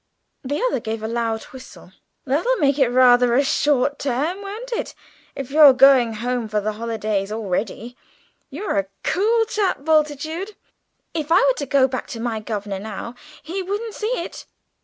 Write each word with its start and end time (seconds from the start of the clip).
The 0.43 0.59
other 0.63 0.79
gave 0.79 1.03
a 1.03 1.07
loud 1.07 1.43
whistle. 1.43 1.91
"That'll 2.25 2.57
make 2.57 2.79
it 2.79 2.89
rather 2.89 3.35
a 3.35 3.43
short 3.43 3.99
term, 3.99 4.41
won't 4.41 4.71
it, 4.73 4.95
if 5.35 5.51
you're 5.51 5.73
going 5.73 6.13
home 6.13 6.47
for 6.47 6.59
the 6.59 6.71
holidays 6.73 7.31
already? 7.31 7.95
You're 8.49 8.79
a 8.79 8.87
cool 9.03 9.45
chap, 9.45 9.85
Bultitude! 9.85 10.55
If 11.13 11.31
I 11.31 11.39
were 11.45 11.53
to 11.57 11.67
go 11.67 11.87
back 11.87 12.07
to 12.07 12.19
my 12.19 12.39
governor 12.39 12.79
now, 12.79 13.13
he 13.43 13.61
wouldn't 13.61 13.93
see 13.93 14.19
it. 14.23 14.47